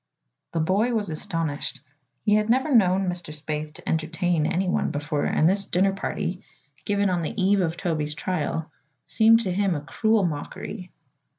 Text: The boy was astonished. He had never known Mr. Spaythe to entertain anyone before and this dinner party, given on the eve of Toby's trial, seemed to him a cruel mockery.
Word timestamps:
The 0.53 0.59
boy 0.59 0.95
was 0.95 1.11
astonished. 1.11 1.81
He 2.25 2.33
had 2.33 2.49
never 2.49 2.73
known 2.73 3.07
Mr. 3.07 3.31
Spaythe 3.31 3.75
to 3.75 3.87
entertain 3.87 4.47
anyone 4.47 4.89
before 4.89 5.25
and 5.25 5.47
this 5.47 5.63
dinner 5.65 5.93
party, 5.93 6.41
given 6.85 7.07
on 7.11 7.21
the 7.21 7.39
eve 7.39 7.61
of 7.61 7.77
Toby's 7.77 8.15
trial, 8.15 8.71
seemed 9.05 9.41
to 9.41 9.51
him 9.53 9.75
a 9.75 9.81
cruel 9.81 10.25
mockery. 10.25 10.89